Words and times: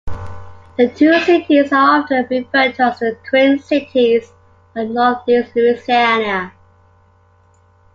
The 0.77 0.87
two 0.89 1.13
cities 1.19 1.71
are 1.71 1.99
often 2.01 2.25
referred 2.31 2.73
to 2.73 2.83
as 2.85 2.97
the 3.01 3.19
Twin 3.29 3.59
Cities 3.59 4.33
of 4.75 4.89
northeast 4.89 5.55
Louisiana. 5.55 6.53